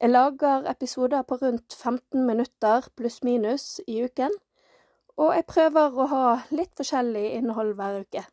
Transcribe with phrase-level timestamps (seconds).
[0.00, 4.34] Jeg lager episoder på rundt 15 minutter pluss-minus i uken,
[5.16, 8.26] og jeg prøver å ha litt forskjellig innhold hver uke.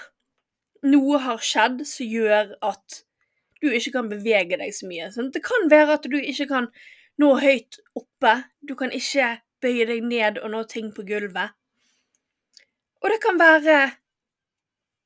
[0.87, 3.01] Noe har skjedd som gjør at
[3.61, 5.09] du ikke kan bevege deg så mye.
[5.13, 5.33] Sant?
[5.35, 6.69] Det kan være at du ikke kan
[7.19, 11.55] nå høyt oppe, du kan ikke bøye deg ned og nå ting på gulvet.
[13.03, 13.79] Og det kan være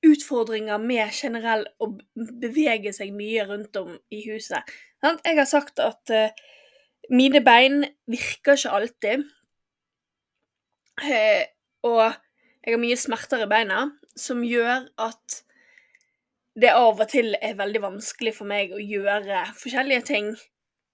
[0.03, 1.94] utfordringer med generell å
[2.42, 4.74] bevege seg mye rundt om i huset.
[5.03, 6.44] Jeg har sagt at uh,
[7.13, 9.25] mine bein virker ikke alltid.
[11.02, 11.44] Uh,
[11.88, 12.03] og
[12.63, 15.42] jeg har mye smerter i beina, som gjør at
[16.59, 20.34] det av og til er veldig vanskelig for meg å gjøre forskjellige ting,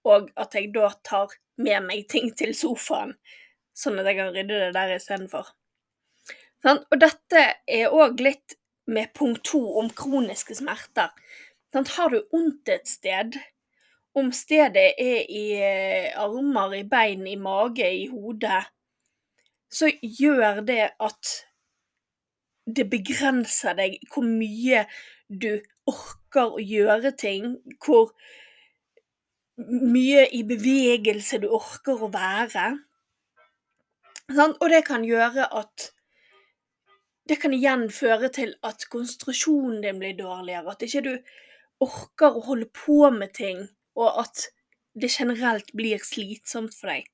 [0.08, 3.12] og at jeg da tar med meg ting til sofaen,
[3.76, 5.52] sånn at jeg kan rydde det der istedenfor.
[6.64, 8.56] Og dette er òg litt
[8.90, 11.12] med punkt to om kroniske smerter.
[11.72, 13.36] Har du vondt et sted,
[14.18, 18.64] om stedet er i eh, armer, i bein, i mage, i hodet,
[19.70, 21.30] så gjør det at
[22.66, 24.82] det begrenser deg hvor mye
[25.30, 28.10] du orker å gjøre ting, hvor
[29.60, 32.66] mye i bevegelse du orker å være.
[34.30, 35.90] Og det kan gjøre at
[37.30, 41.12] det kan igjen føre til at konsentrasjonen din blir dårligere, at ikke du
[41.84, 44.48] orker å holde på med ting, og at
[44.98, 47.06] det generelt blir slitsomt for deg.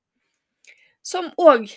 [1.05, 1.69] Som òg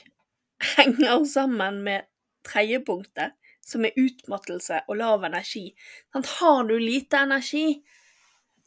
[0.76, 2.08] henger sammen med
[2.46, 3.36] tredje punktet,
[3.70, 5.70] som er utmattelse og lav energi.
[6.14, 7.80] Har du lite energi,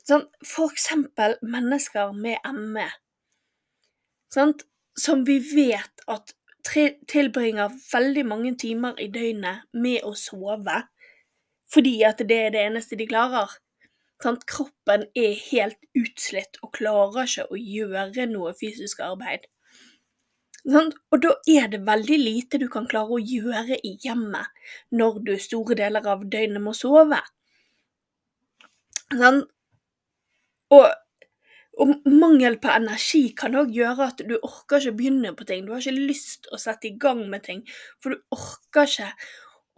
[0.08, 2.88] for eksempel mennesker med ME,
[4.34, 6.34] som vi vet at
[7.12, 10.80] tilbringer veldig mange timer i døgnet med å sove,
[11.74, 13.52] fordi at det er det eneste de klarer.
[14.24, 19.50] Kroppen er helt utslitt og klarer ikke å gjøre noe fysisk arbeid.
[20.64, 24.48] Og da er det veldig lite du kan klare å gjøre i hjemmet
[24.96, 27.20] når du store deler av døgnet må sove.
[30.72, 30.92] Og
[31.82, 35.64] og mangel på energi kan òg gjøre at du orker ikke å begynne på ting.
[35.66, 37.64] Du har ikke lyst å sette i gang med ting,
[37.98, 39.08] for du orker ikke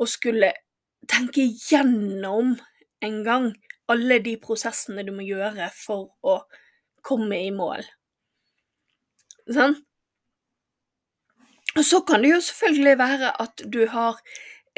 [0.03, 0.49] å skulle
[1.07, 2.57] tenke gjennom
[3.05, 3.47] en gang
[3.87, 6.35] alle de prosessene du må gjøre for å
[7.05, 7.87] komme i mål.
[9.55, 9.77] Sånn?
[11.75, 14.21] Og så kan det jo selvfølgelig være at du har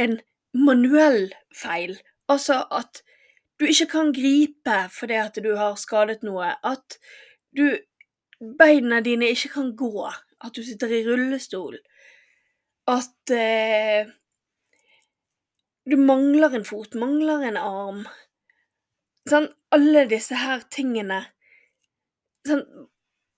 [0.02, 0.20] en
[0.54, 1.98] manuell feil,
[2.30, 3.04] altså at
[3.60, 6.54] du ikke kan gripe fordi at du har skadet noe.
[6.64, 6.98] At
[7.58, 7.78] du
[8.60, 10.08] beina dine ikke kan gå,
[10.46, 11.78] at du sitter i rullestol,
[12.88, 14.10] at eh,
[15.90, 18.04] du mangler en fot, mangler en arm.
[19.30, 21.26] Sånn, alle disse her tingene
[22.48, 22.64] sånn,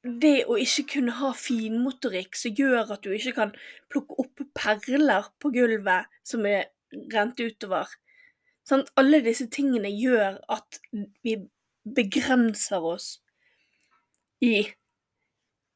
[0.03, 3.49] Det å ikke kunne ha finmotorikk som gjør at du ikke kan
[3.91, 6.69] plukke opp perler på gulvet som er
[7.11, 7.89] rent utover.
[8.69, 10.79] Sånn, alle disse tingene gjør at
[11.25, 11.35] vi
[11.83, 13.17] begrenser oss
[14.45, 14.61] i,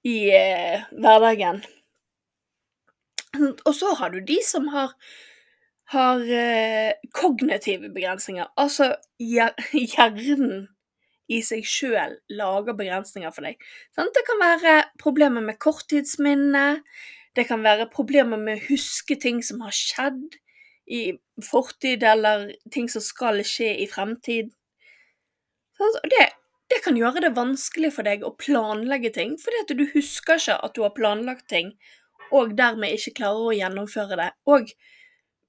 [0.07, 1.63] i eh, hverdagen.
[3.65, 4.93] Og så har du de som har,
[5.91, 8.47] har eh, kognitive begrensninger.
[8.55, 10.69] Altså hjernen
[11.31, 13.59] i seg sjøl lager begrensninger for deg.
[13.95, 14.13] Sant?
[14.15, 16.83] Det kan være problemer med korttidsminne.
[17.33, 20.37] Det kan være problemer med å huske ting som har skjedd
[20.91, 24.51] i fortid, eller ting som skal skje i fremtid.
[25.79, 26.25] Det,
[26.69, 30.59] det kan gjøre det vanskelig for deg å planlegge ting, fordi at du husker ikke
[30.59, 31.73] at du har planlagt ting,
[32.33, 34.29] og dermed ikke klarer å gjennomføre det.
[34.49, 34.69] Og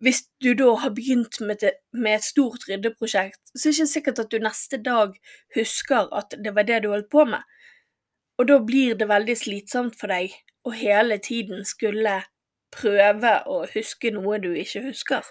[0.04, 3.92] hvis du da har begynt med et, med et stort ryddeprosjekt, så er det ikke
[3.92, 5.14] sikkert at du neste dag
[5.56, 7.40] husker at det var det du holdt på med.
[8.38, 10.34] Og da blir det veldig slitsomt for deg
[10.66, 12.18] å hele tiden skulle
[12.74, 15.24] prøve å huske noe du ikke husker.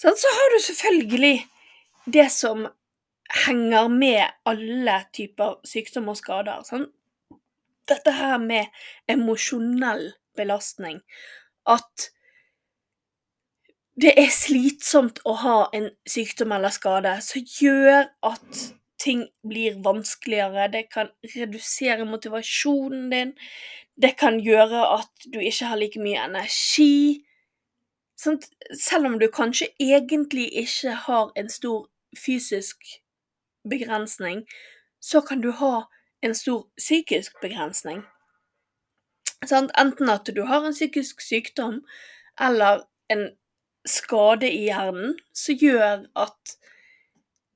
[0.00, 1.36] Sånn, så har du selvfølgelig
[2.12, 2.66] det som
[3.46, 6.66] henger med alle typer sykdom og skader.
[6.68, 6.90] Sånn.
[7.88, 8.72] Dette her med
[9.12, 11.00] emosjonell belastning.
[11.68, 12.10] At
[14.00, 18.64] det er slitsomt å ha en sykdom eller skade som gjør at
[18.98, 20.66] ting blir vanskeligere.
[20.72, 23.32] Det kan redusere motivasjonen din.
[23.94, 27.22] Det kan gjøre at du ikke har like mye energi.
[28.18, 28.40] Sånn,
[28.78, 31.86] selv om du kanskje egentlig ikke har en stor
[32.18, 32.82] fysisk
[33.68, 34.42] begrensning,
[34.98, 35.86] så kan du ha
[36.24, 38.02] en stor psykisk begrensning.
[39.44, 41.82] Sånn, enten at du har en psykisk sykdom
[42.40, 43.28] eller en
[43.84, 46.54] skade i hjernen som gjør at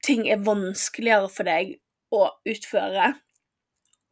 [0.04, 1.76] ting er vanskeligere for deg
[2.14, 3.12] å utføre,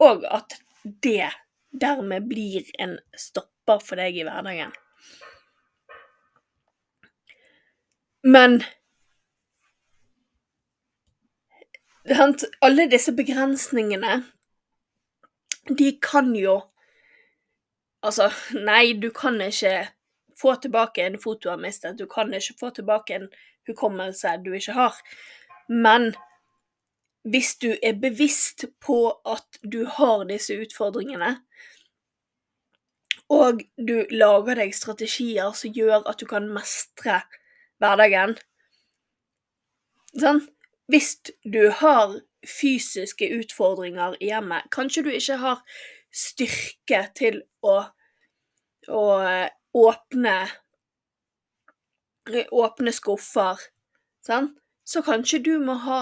[0.03, 1.29] og at det
[1.71, 4.73] dermed blir en stopper for deg i hverdagen.
[8.27, 8.59] Men
[12.61, 14.23] alle disse begrensningene,
[15.67, 16.61] de kan jo
[18.05, 19.87] Altså, nei, du kan ikke
[20.37, 21.97] få tilbake en fot du har mistet.
[21.97, 23.27] Du kan ikke få tilbake en
[23.67, 24.95] hukommelse du ikke har.
[25.67, 26.13] Men
[27.27, 31.37] hvis du er bevisst på at du har disse utfordringene,
[33.27, 37.21] og du lager deg strategier som gjør at du kan mestre
[37.81, 38.37] hverdagen
[40.17, 40.39] Sånn?
[40.87, 42.15] Hvis du har
[42.47, 45.59] fysiske utfordringer i hjemmet, kanskje du ikke har
[46.15, 47.75] styrke til å,
[48.87, 49.03] å
[49.77, 50.37] åpne
[52.51, 53.61] åpne skuffer,
[54.25, 54.57] sant?
[54.87, 56.01] så kanskje du må ha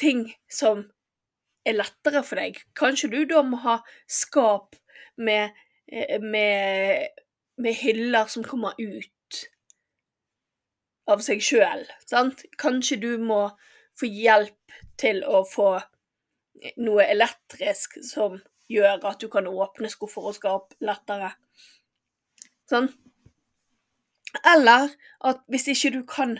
[0.00, 0.86] ting som
[1.68, 2.60] er lettere for deg.
[2.78, 3.78] Kanskje du da må ha
[4.08, 4.76] skap
[5.16, 5.56] med,
[5.92, 7.08] eh, med,
[7.60, 9.42] med hyller som kommer ut
[11.08, 11.84] av seg sjøl?
[12.56, 13.42] Kanskje du må
[13.98, 15.74] få hjelp til å få
[16.80, 18.38] noe elektrisk som
[18.68, 21.32] gjør at du kan åpne skuffer og skap lettere.
[22.68, 22.90] Sånn.
[24.44, 24.92] Eller
[25.24, 26.36] at hvis ikke du kan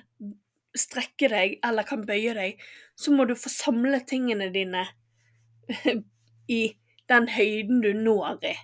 [0.78, 2.58] strekke deg eller kan bøye deg,
[2.98, 4.84] så må du få samle tingene dine
[6.58, 6.62] i
[7.08, 8.56] den høyden du når i.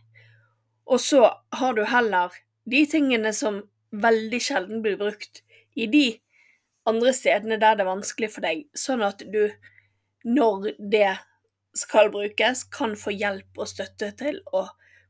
[0.84, 1.22] Og så
[1.56, 2.34] har du heller
[2.68, 3.62] de tingene som
[3.94, 5.40] veldig sjelden blir brukt,
[5.74, 6.06] i de
[6.86, 9.48] andre stedene der det er vanskelig for deg, sånn at du,
[10.28, 11.16] når det
[11.74, 14.66] skal brukes, kan få hjelp og støtte til å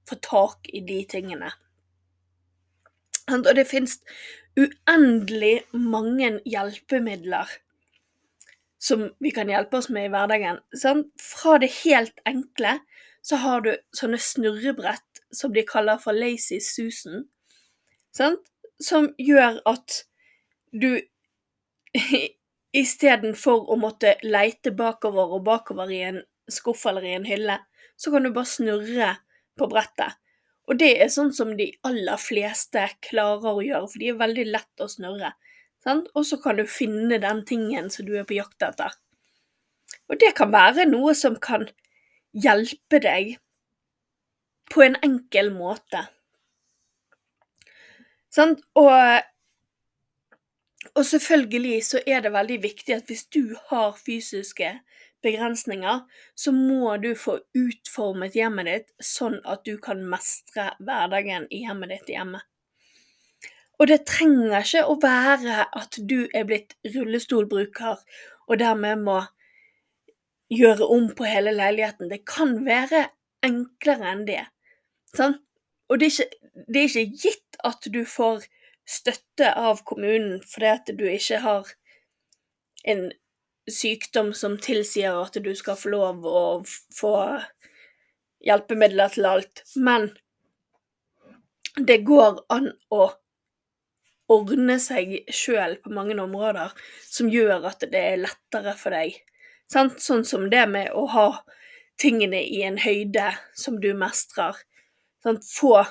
[0.08, 1.50] få tak i de tingene.
[3.32, 3.98] Og det finnes
[4.58, 7.50] uendelig mange hjelpemidler
[8.84, 10.60] som vi kan hjelpe oss med i hverdagen.
[10.76, 11.08] Sant?
[11.20, 12.78] Fra det helt enkle
[13.24, 17.24] så har du sånne snurrebrett som de kaller for Lazy Susan,
[18.14, 18.44] sant?
[18.82, 20.02] som gjør at
[20.74, 20.98] du
[22.82, 27.60] istedenfor å måtte leite bakover og bakover i en skuff eller i en hylle,
[27.96, 29.10] så kan du bare snurre
[29.56, 30.18] på brettet.
[30.64, 34.46] Og det er sånn som de aller fleste klarer å gjøre, for de er veldig
[34.48, 35.34] lett å snurre.
[36.14, 38.94] Og så kan du finne den tingen som du er på jakt etter.
[40.08, 41.66] Og det kan være noe som kan
[42.32, 43.36] hjelpe deg
[44.72, 46.06] på en enkel måte.
[48.40, 48.90] Og,
[50.94, 54.70] og selvfølgelig så er det veldig viktig at hvis du har fysiske
[55.24, 56.00] begrensninger,
[56.36, 61.94] så må du få utformet hjemmet ditt sånn at du kan mestre hverdagen i hjemmet
[61.94, 62.42] ditt hjemme.
[63.80, 68.04] Og det trenger ikke å være at du er blitt rullestolbruker
[68.44, 69.18] og dermed må
[70.52, 72.10] gjøre om på hele leiligheten.
[72.12, 73.08] Det kan være
[73.44, 74.44] enklere enn det.
[75.16, 75.38] Sånn?
[75.90, 78.46] Og det er, ikke, det er ikke gitt at du får
[78.84, 81.70] støtte av kommunen fordi at du ikke har
[82.84, 83.06] en
[83.70, 86.44] sykdom som tilsier at du skal få lov å
[86.94, 87.14] få
[88.44, 90.10] hjelpemidler til alt, men
[91.80, 93.06] det går an å
[94.30, 96.72] ordne seg sjøl på mange områder
[97.08, 99.16] som gjør at det er lettere for deg.
[99.72, 99.98] Sant?
[100.00, 101.26] Sånn som det med å ha
[102.00, 104.56] tingene i en høyde som du mestrer.
[105.24, 105.44] Sant?
[105.48, 105.82] Få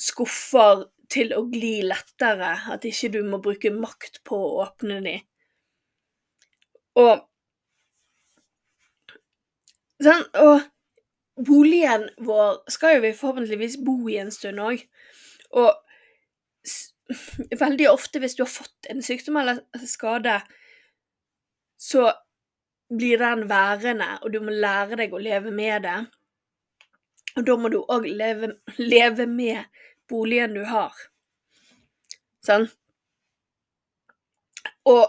[0.00, 5.16] skuffer til å gli lettere, at ikke du må bruke makt på å åpne de.
[7.00, 7.26] Og
[10.02, 10.66] sånn, Og
[11.46, 14.82] boligen vår skal jo vi forhåpentligvis bo i en stund òg.
[15.56, 15.70] Og
[17.60, 20.40] veldig ofte hvis du har fått en sykdom eller skade,
[21.80, 22.10] så
[22.90, 25.98] blir den værende, og du må lære deg å leve med det.
[27.38, 29.62] Og da må du òg leve, leve, med
[30.10, 30.96] boligen du har.
[32.44, 32.66] Sånn?
[34.88, 35.06] Og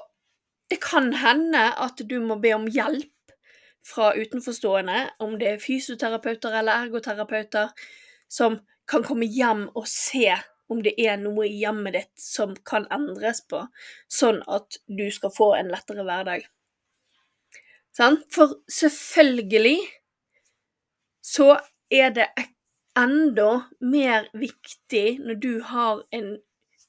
[0.71, 3.35] det kan hende at du må be om hjelp
[3.87, 7.71] fra utenforstående, om det er fysioterapeuter eller ergoterapeuter,
[8.29, 10.29] som kan komme hjem og se
[10.71, 13.65] om det er noe i hjemmet ditt som kan endres på,
[14.07, 16.45] sånn at du skal få en lettere hverdag.
[17.97, 18.21] Sånn?
[18.31, 19.79] For selvfølgelig
[21.25, 21.57] så
[21.91, 22.29] er det
[22.97, 26.37] enda mer viktig når du har en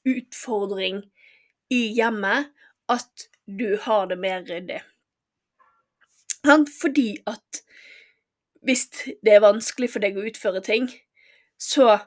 [0.05, 1.03] utfordring
[1.71, 2.51] i hjemmet,
[2.89, 4.81] at du har det mer ryddig.
[6.81, 7.63] Fordi at
[8.63, 8.87] hvis
[9.23, 10.89] det er vanskelig for deg å utføre ting,
[11.59, 11.97] så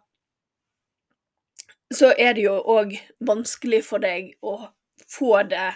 [1.94, 4.56] så er det jo òg vanskelig for deg å
[5.08, 5.72] få det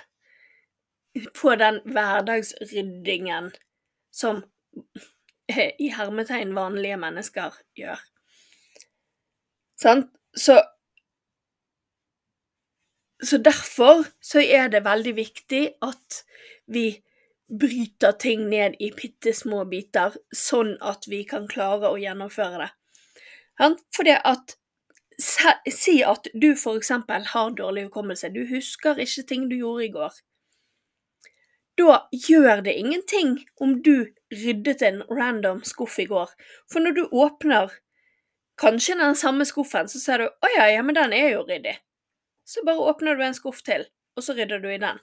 [1.35, 3.49] Få den hverdagsryddingen
[4.15, 4.45] som
[5.79, 8.01] i hermetegn vanlige mennesker gjør.
[9.81, 10.11] Sant?
[10.37, 10.63] Så
[13.23, 16.23] Så derfor så er det veldig viktig at
[16.67, 17.03] vi
[17.61, 22.71] bryter ting ned i bitte små biter, sånn at vi kan klare å gjennomføre det.
[23.93, 24.57] Fordi at
[25.21, 30.15] Si at du eksempel har dårlig hukommelse, du husker ikke ting du gjorde i går.
[31.77, 36.33] Da gjør det ingenting om du ryddet en random skuff i går,
[36.71, 37.73] for når du åpner
[38.61, 41.81] kanskje den samme skuffen, så ser du 'Å ja, ja, men den er jo ryddig'.
[42.45, 44.99] Så bare åpner du en skuff til, og så rydder du i den.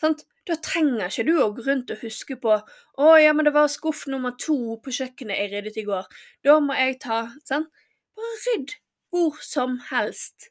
[0.00, 0.24] Sant?
[0.46, 2.62] Da trenger ikke du å gå rundt og huske på
[2.98, 6.06] 'Å ja, men det var skuff nummer to på kjøkkenet jeg ryddet i går'.
[6.44, 7.68] Da må jeg ta Sant?
[8.16, 8.76] Bare rydd
[9.10, 10.50] hvor som helst,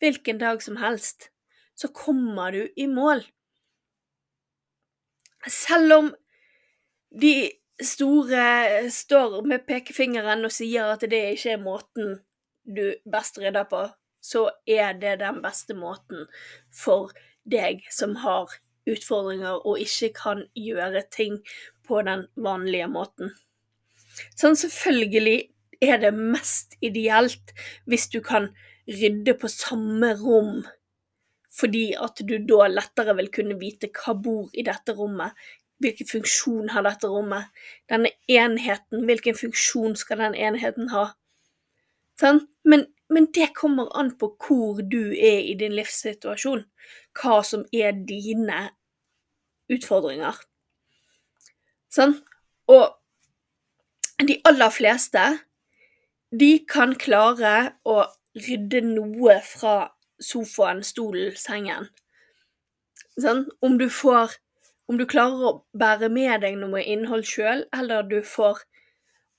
[0.00, 1.30] hvilken dag som helst,
[1.76, 3.24] så kommer du i mål.
[5.48, 6.14] Selv om
[7.20, 7.50] de
[7.82, 12.18] store står med pekefingeren og sier at det ikke er måten
[12.62, 13.86] du best rydder på,
[14.22, 16.28] så er det den beste måten
[16.70, 17.10] for
[17.42, 18.52] deg som har
[18.88, 21.40] utfordringer og ikke kan gjøre ting
[21.86, 23.32] på den vanlige måten.
[24.38, 25.38] Sånn selvfølgelig
[25.82, 27.54] er det mest ideelt
[27.90, 28.50] hvis du kan
[28.86, 30.62] rydde på samme rom,
[31.52, 35.34] fordi at du da lettere vil kunne vite hva bor i dette rommet,
[35.82, 37.50] hvilken funksjon har dette rommet,
[37.90, 41.10] denne enheten, hvilken funksjon skal den enheten ha?
[42.20, 42.44] Sånn?
[42.68, 46.64] Men, men det kommer an på hvor du er i din livssituasjon,
[47.18, 48.68] hva som er dine
[49.72, 50.38] utfordringer.
[51.92, 52.18] Sånn?
[52.70, 52.86] Og
[54.22, 55.24] de aller fleste
[56.32, 58.04] de kan klare å
[58.38, 59.90] rydde noe fra
[60.22, 61.90] sofaen, stolen, sengen.
[63.20, 63.44] Sånn?
[63.60, 64.38] Om du får
[64.92, 68.58] Om du klarer å bære med deg noe innhold sjøl, eller du får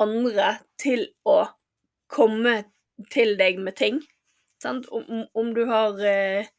[0.01, 0.47] andre
[0.81, 1.43] til å
[2.09, 2.55] komme
[3.13, 3.99] til deg med ting.
[4.65, 6.49] Om, om du har eh,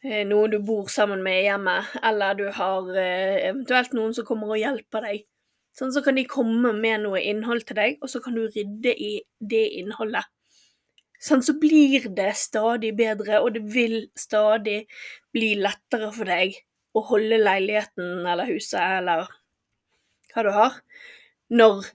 [0.00, 4.24] eh noen du bor sammen med i hjemmet, eller du har eh, eventuelt noen som
[4.24, 5.26] kommer og hjelper deg
[5.76, 8.94] Sånn, så kan de komme med noe innhold til deg, og så kan du rydde
[9.04, 9.10] i
[9.52, 10.24] det innholdet.
[11.22, 14.80] Sånn, så blir det stadig bedre, og det vil stadig
[15.36, 16.56] bli lettere for deg
[17.06, 19.28] holde leiligheten eller huset eller
[20.32, 20.80] hva du har,
[21.48, 21.86] når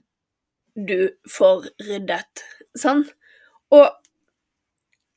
[0.74, 0.98] du
[1.30, 2.44] får ryddet.
[2.78, 3.04] Sånn.
[3.74, 3.86] Og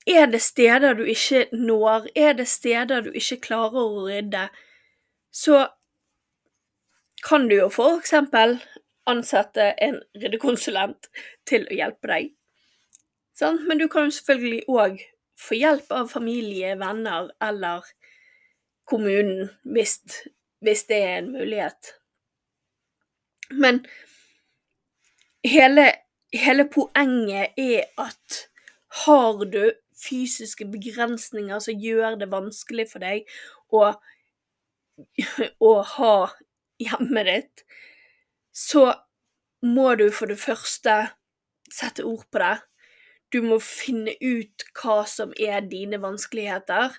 [0.07, 4.47] er det steder du ikke når, er det steder du ikke klarer å rydde,
[5.33, 5.65] så
[7.25, 8.57] kan du jo for eksempel
[9.07, 11.09] ansette en ryddekonsulent
[11.47, 12.33] til å hjelpe deg.
[13.37, 13.61] Sånn?
[13.67, 15.01] Men du kan jo selvfølgelig òg
[15.37, 17.85] få hjelp av familie, venner eller
[18.87, 19.99] kommunen hvis,
[20.63, 21.93] hvis det er en mulighet.
[23.51, 23.81] Men
[25.45, 25.91] hele,
[26.33, 28.43] hele poenget er at
[29.05, 33.27] har du fysiske begrensninger som gjør det vanskelig for deg
[33.73, 33.91] å,
[35.59, 36.15] å ha
[36.81, 37.65] hjemmet ditt,
[38.53, 38.91] så
[39.65, 40.97] må du for det første
[41.73, 42.55] sette ord på det.
[43.33, 46.95] Du må finne ut hva som er dine vanskeligheter,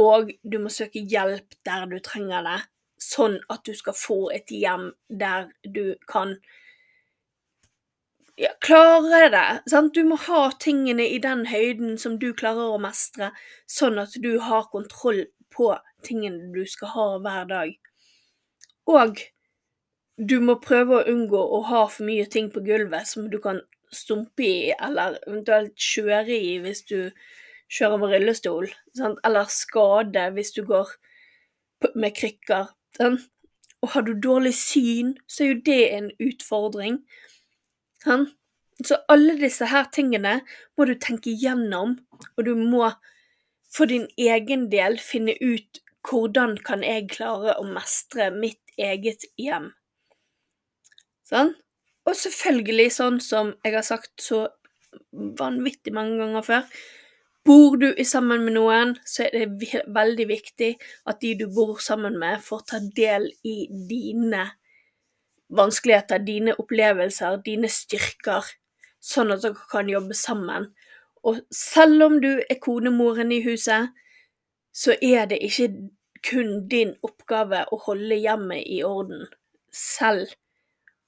[0.00, 2.58] og du må søke hjelp der du trenger det,
[3.02, 6.36] sånn at du skal få et hjem der du kan
[8.36, 9.70] ja, klare det.
[9.70, 9.94] Sant?
[9.94, 13.32] Du må ha tingene i den høyden som du klarer å mestre,
[13.68, 15.72] sånn at du har kontroll på
[16.06, 17.74] tingene du skal ha hver dag.
[18.88, 19.20] Og
[20.16, 23.60] du må prøve å unngå å ha for mye ting på gulvet som du kan
[23.92, 26.98] stumpe i, eller eventuelt kjøre i hvis du
[27.72, 29.20] kjører med rullestol, sant?
[29.24, 30.90] eller skade hvis du går
[31.94, 32.70] med krykker.
[32.98, 33.28] Sant?
[33.82, 37.00] Og har du dårlig syn, så er jo det en utfordring.
[38.04, 38.36] Sant?
[38.82, 40.40] Så alle disse her tingene
[40.78, 41.96] må du tenke gjennom,
[42.36, 42.88] og du må
[43.72, 49.70] for din egen del finne ut hvordan kan jeg klare å mestre mitt eget hjem.
[51.28, 51.54] Sånn?
[52.08, 54.48] Og selvfølgelig, sånn som jeg har sagt så
[55.38, 56.66] vanvittig mange ganger før,
[57.44, 60.72] bor du sammen med noen, så er det veldig viktig
[61.10, 64.46] at de du bor sammen med, får ta del i dine
[65.52, 68.46] vanskeligheter, dine opplevelser, dine styrker,
[69.02, 70.70] sånn at dere kan jobbe sammen.
[71.26, 73.90] Og selv om du er konemoren i huset,
[74.72, 75.68] så er det ikke
[76.24, 79.26] kun din oppgave å holde hjemmet i orden,
[79.74, 80.32] selv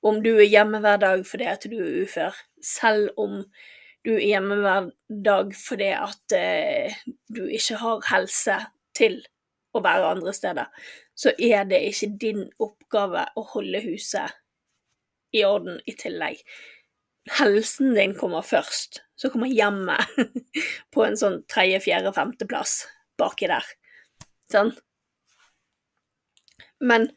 [0.05, 3.41] om du er hjemme hver dag fordi at du er ufør, selv om
[4.05, 4.91] du er hjemme hver
[5.25, 6.97] dag fordi at eh,
[7.33, 8.59] du ikke har helse
[8.97, 9.23] til
[9.75, 10.69] å være andre steder,
[11.19, 14.35] så er det ikke din oppgave å holde huset
[15.35, 16.43] i orden i tillegg.
[17.39, 20.05] Helsen din kommer først, så kommer hjemmet
[20.95, 22.83] på en sånn tredje, fjerde, femteplass
[23.19, 23.67] baki der.
[24.53, 24.75] Sånn?
[26.85, 27.09] Men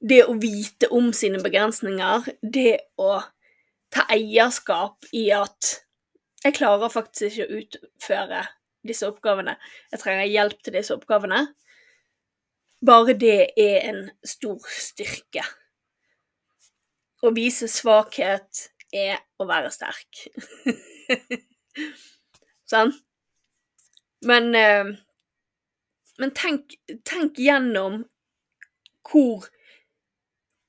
[0.00, 3.20] det å vite om sine begrensninger, det å
[3.90, 5.80] ta eierskap i at
[6.44, 8.42] jeg klarer faktisk ikke å utføre
[8.86, 9.56] disse oppgavene,
[9.92, 11.42] jeg trenger hjelp til disse oppgavene,
[12.86, 15.44] bare det er en stor styrke.
[17.20, 20.22] Å vise svakhet er å være sterk.
[22.72, 22.94] sånn?
[24.24, 24.94] Men, eh,
[26.20, 28.02] men tenk, tenk gjennom
[29.10, 29.48] hvor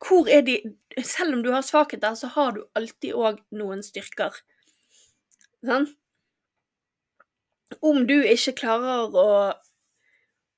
[0.01, 0.62] hvor er de
[1.03, 4.36] Selv om du har svakheter, så har du alltid òg noen styrker.
[5.62, 5.91] Sånn?
[7.86, 9.28] Om du ikke klarer å,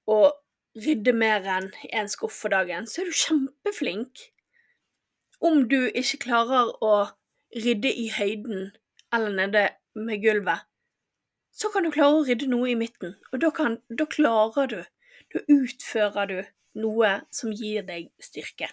[0.10, 0.20] å
[0.86, 4.30] rydde mer enn én skuff for dagen, så er du kjempeflink.
[5.44, 6.94] Om du ikke klarer å
[7.66, 8.72] rydde i høyden
[9.14, 10.64] eller nede med gulvet,
[11.54, 14.80] så kan du klare å rydde noe i midten, og da, kan, da klarer du.
[15.34, 16.40] Da utfører du
[16.82, 18.72] noe som gir deg styrke.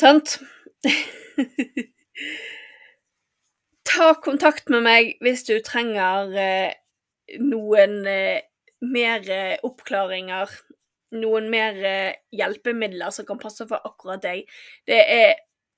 [0.00, 0.40] Sant?
[3.92, 6.70] Ta kontakt med meg hvis du trenger eh,
[7.42, 8.44] noen eh,
[8.80, 10.52] mer eh, oppklaringer.
[11.18, 14.46] Noen mer eh, hjelpemidler som kan passe for akkurat deg.
[14.88, 15.34] Det er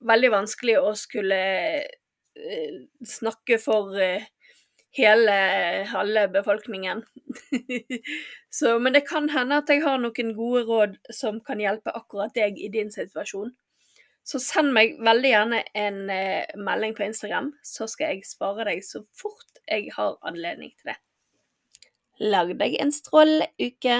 [0.07, 1.41] veldig vanskelig å skulle
[1.83, 4.29] eh, snakke for eh,
[4.95, 5.35] hele
[5.91, 7.03] halve befolkningen.
[8.55, 12.31] Så, men det kan hende at jeg har noen gode råd som kan hjelpe akkurat
[12.37, 13.51] deg i din situasjon.
[14.25, 18.81] Så send meg veldig gjerne en eh, melding på Instagram, så skal jeg svare deg
[18.85, 20.97] så fort jeg har anledning til det.
[22.25, 23.95] Lag deg en strålende uke!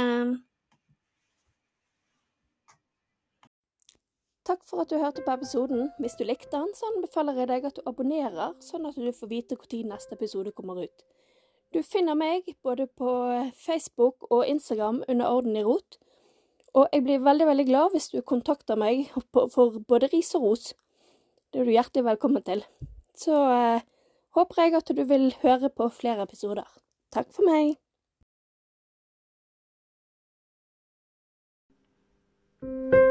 [4.46, 5.88] Takk for at du hørte på episoden.
[5.98, 9.32] Hvis du likte den, så anbefaler jeg deg at du abonnerer, sånn at du får
[9.32, 11.06] vite når neste episode kommer ut.
[11.74, 13.10] Du finner meg både på
[13.58, 15.98] Facebook og Instagram under Orden i rot.
[16.76, 20.74] Og jeg blir veldig, veldig glad hvis du kontakter meg for både ris og ros.
[21.52, 22.66] Det er du hjertelig velkommen til.
[23.16, 23.86] Så eh,
[24.36, 26.68] håper jeg at du vil høre på flere episoder.
[27.16, 27.78] Takk for meg.
[32.66, 33.05] thank